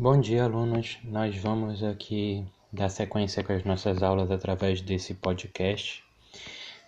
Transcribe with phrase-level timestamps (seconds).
[0.00, 0.96] Bom dia, alunos.
[1.02, 6.04] Nós vamos aqui dar sequência com as nossas aulas através desse podcast,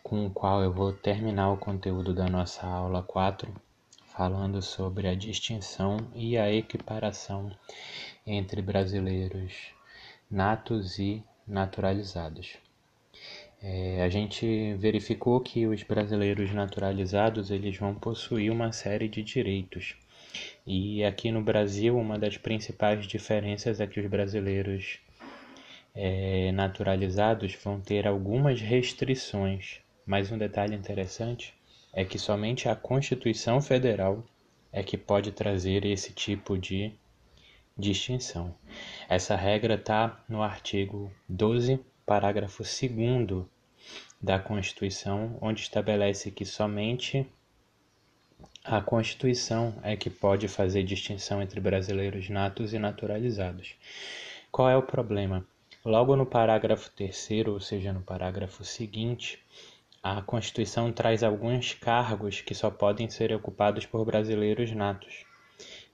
[0.00, 3.52] com o qual eu vou terminar o conteúdo da nossa aula 4,
[4.04, 7.50] falando sobre a distinção e a equiparação
[8.24, 9.54] entre brasileiros
[10.30, 12.58] natos e naturalizados.
[13.60, 19.96] É, a gente verificou que os brasileiros naturalizados eles vão possuir uma série de direitos
[20.66, 24.98] e aqui no Brasil, uma das principais diferenças é que os brasileiros
[25.94, 29.80] é, naturalizados vão ter algumas restrições.
[30.06, 31.54] Mas um detalhe interessante
[31.92, 34.24] é que somente a Constituição Federal
[34.72, 36.92] é que pode trazer esse tipo de
[37.76, 38.54] distinção.
[39.08, 43.46] Essa regra está no artigo 12, parágrafo 2
[44.20, 47.26] da Constituição, onde estabelece que somente
[48.64, 53.74] a Constituição é que pode fazer distinção entre brasileiros natos e naturalizados.
[54.52, 55.46] Qual é o problema?
[55.82, 59.38] Logo no parágrafo terceiro, ou seja, no parágrafo seguinte,
[60.02, 65.24] a Constituição traz alguns cargos que só podem ser ocupados por brasileiros natos.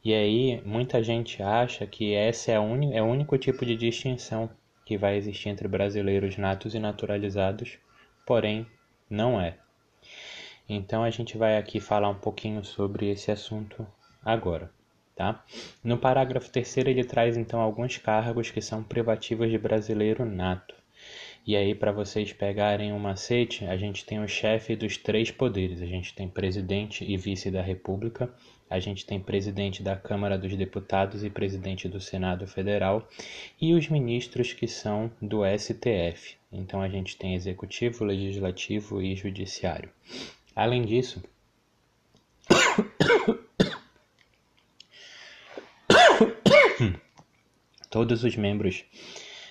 [0.05, 2.93] E aí, muita gente acha que esse é, un...
[2.93, 4.51] é o único tipo de distinção
[4.85, 7.79] que vai existir entre brasileiros natos e naturalizados,
[8.25, 8.67] porém,
[9.09, 9.57] não é.
[10.69, 13.87] Então a gente vai aqui falar um pouquinho sobre esse assunto
[14.25, 14.71] agora,
[15.15, 15.45] tá?
[15.83, 20.75] No parágrafo terceiro ele traz então alguns cargos que são privativos de brasileiro nato.
[21.47, 25.81] E aí para vocês pegarem um macete, a gente tem o chefe dos três poderes.
[25.81, 28.29] A gente tem presidente e vice da República,
[28.69, 33.09] a gente tem presidente da Câmara dos Deputados e presidente do Senado Federal
[33.61, 36.35] e os ministros que são do STF.
[36.51, 39.89] Então a gente tem executivo, legislativo e judiciário.
[40.57, 41.23] Além disso,
[47.91, 48.87] todos os membros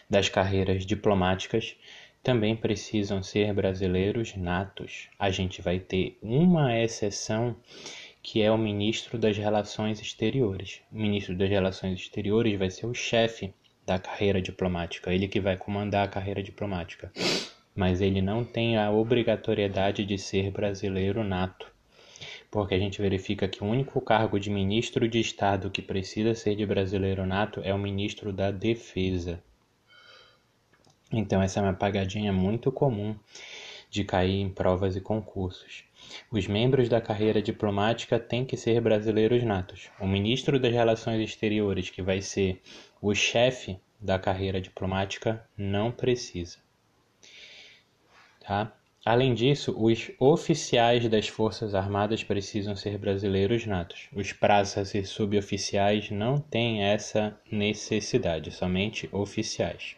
[0.09, 1.75] das carreiras diplomáticas
[2.23, 5.07] também precisam ser brasileiros natos.
[5.19, 7.55] A gente vai ter uma exceção
[8.23, 10.81] que é o ministro das Relações Exteriores.
[10.91, 13.53] O ministro das Relações Exteriores vai ser o chefe
[13.85, 17.11] da carreira diplomática, ele que vai comandar a carreira diplomática
[17.75, 21.67] mas ele não tem a obrigatoriedade de ser brasileiro nato,
[22.49, 26.55] porque a gente verifica que o único cargo de ministro de Estado que precisa ser
[26.55, 29.43] de brasileiro nato é o ministro da Defesa.
[31.11, 33.15] Então, essa é uma pagadinha muito comum
[33.89, 35.83] de cair em provas e concursos.
[36.31, 39.89] Os membros da carreira diplomática têm que ser brasileiros natos.
[39.99, 42.61] O ministro das Relações Exteriores, que vai ser
[43.01, 46.64] o chefe da carreira diplomática, não precisa.
[48.45, 48.71] Tá?
[49.03, 54.07] Além disso, os oficiais das Forças Armadas precisam ser brasileiros natos.
[54.13, 59.95] Os praças e suboficiais não têm essa necessidade, somente oficiais.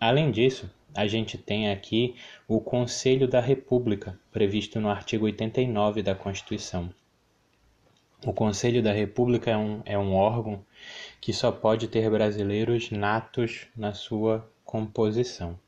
[0.00, 2.16] Além disso, a gente tem aqui
[2.46, 6.92] o Conselho da República, previsto no artigo 89 da Constituição.
[8.26, 10.64] O Conselho da República é um, é um órgão
[11.20, 15.58] que só pode ter brasileiros natos na sua composição.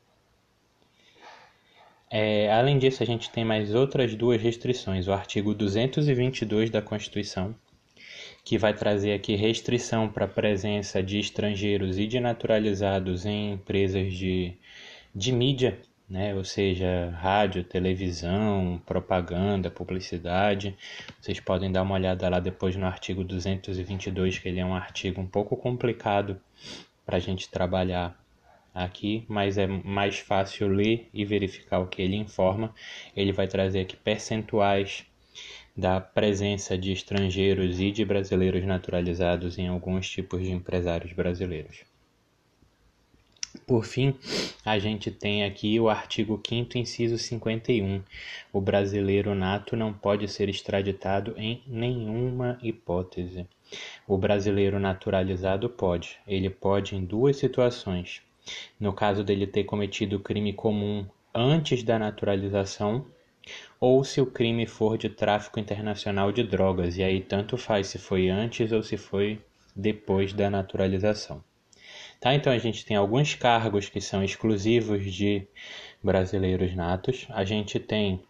[2.13, 5.07] É, além disso, a gente tem mais outras duas restrições.
[5.07, 7.55] O artigo 222 da Constituição,
[8.43, 14.13] que vai trazer aqui restrição para a presença de estrangeiros e de naturalizados em empresas
[14.13, 14.53] de,
[15.15, 15.79] de mídia,
[16.09, 16.35] né?
[16.35, 20.75] ou seja, rádio, televisão, propaganda, publicidade.
[21.21, 25.21] Vocês podem dar uma olhada lá depois no artigo 222, que ele é um artigo
[25.21, 26.41] um pouco complicado
[27.05, 28.20] para a gente trabalhar
[28.73, 32.73] aqui, mas é mais fácil ler e verificar o que ele informa.
[33.15, 35.05] Ele vai trazer aqui percentuais
[35.75, 41.83] da presença de estrangeiros e de brasileiros naturalizados em alguns tipos de empresários brasileiros.
[43.67, 44.15] Por fim,
[44.63, 48.01] a gente tem aqui o artigo 5 inciso 51.
[48.51, 53.45] O brasileiro nato não pode ser extraditado em nenhuma hipótese.
[54.07, 56.17] O brasileiro naturalizado pode.
[56.25, 58.21] Ele pode em duas situações
[58.79, 63.05] no caso dele ter cometido crime comum antes da naturalização,
[63.79, 67.97] ou se o crime for de tráfico internacional de drogas, e aí tanto faz se
[67.97, 69.39] foi antes ou se foi
[69.75, 71.43] depois da naturalização.
[72.19, 72.35] Tá?
[72.35, 75.47] Então a gente tem alguns cargos que são exclusivos de
[76.03, 77.25] brasileiros natos.
[77.29, 78.21] A gente tem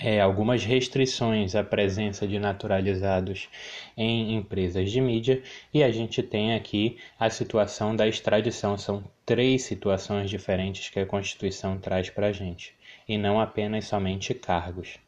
[0.00, 3.48] é, algumas restrições à presença de naturalizados
[3.96, 5.42] em empresas de mídia
[5.72, 8.78] e a gente tem aqui a situação da extradição.
[8.78, 12.74] São três situações diferentes que a Constituição traz para a gente
[13.08, 14.98] e não apenas somente cargos,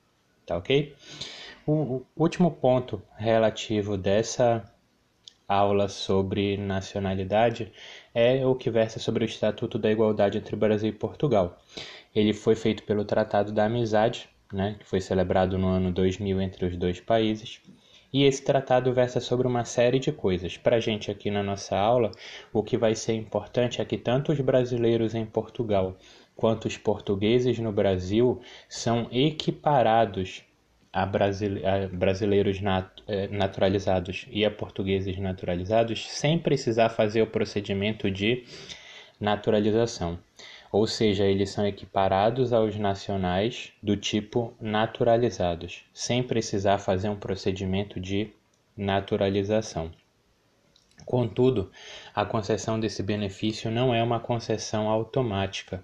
[0.45, 0.95] tá ok?
[1.67, 4.63] O, último ponto relativo dessa
[5.49, 7.73] aula sobre nacionalidade
[8.15, 11.59] é o que versa sobre o Estatuto da Igualdade entre Brasil e Portugal.
[12.15, 16.67] Ele foi feito pelo Tratado da Amizade, né, que foi celebrado no ano 2000 entre
[16.67, 17.61] os dois países.
[18.13, 20.57] E esse tratado versa sobre uma série de coisas.
[20.57, 22.13] Para a gente aqui na nossa aula,
[22.53, 25.97] o que vai ser importante é que tanto os brasileiros em Portugal
[26.37, 30.45] quanto os portugueses no Brasil são equiparados
[30.93, 31.67] a, brasile...
[31.67, 32.61] a brasileiros.
[33.07, 38.45] Eh, naturalizados e a portugueses naturalizados sem precisar fazer o procedimento de
[39.21, 40.19] naturalização.
[40.77, 48.01] Ou seja, eles são equiparados aos nacionais do tipo naturalizados, sem precisar fazer um procedimento
[48.01, 48.33] de
[48.77, 49.93] naturalização.
[51.07, 51.71] Contudo,
[52.13, 55.81] a concessão desse benefício não é uma concessão automática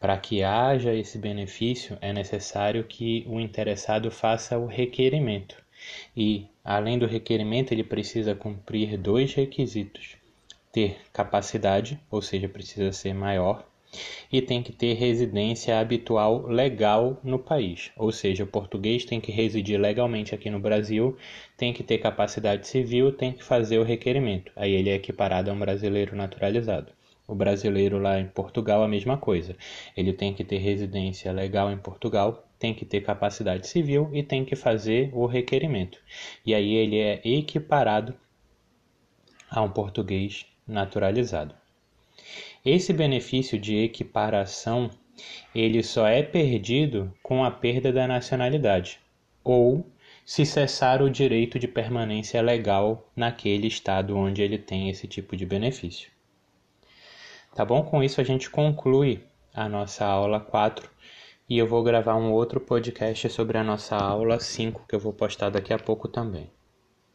[0.00, 5.62] para que haja esse benefício, é necessário que o interessado faça o requerimento.
[6.16, 10.16] E, além do requerimento, ele precisa cumprir dois requisitos:
[10.72, 13.64] ter capacidade, ou seja, precisa ser maior,
[14.32, 17.90] e tem que ter residência habitual legal no país.
[17.96, 21.16] Ou seja, o português tem que residir legalmente aqui no Brasil,
[21.56, 24.50] tem que ter capacidade civil, tem que fazer o requerimento.
[24.56, 26.92] Aí ele é equiparado a um brasileiro naturalizado.
[27.26, 29.56] O brasileiro lá em Portugal, a mesma coisa.
[29.96, 34.44] Ele tem que ter residência legal em Portugal, tem que ter capacidade civil e tem
[34.44, 35.98] que fazer o requerimento.
[36.44, 38.14] E aí ele é equiparado
[39.50, 41.54] a um português naturalizado.
[42.64, 44.88] Esse benefício de equiparação
[45.52, 49.00] ele só é perdido com a perda da nacionalidade
[49.42, 49.84] ou
[50.24, 55.44] se cessar o direito de permanência legal naquele estado onde ele tem esse tipo de
[55.44, 56.08] benefício.
[57.52, 57.82] Tá bom?
[57.82, 60.88] Com isso a gente conclui a nossa aula 4
[61.48, 65.12] e eu vou gravar um outro podcast sobre a nossa aula 5 que eu vou
[65.12, 66.48] postar daqui a pouco também.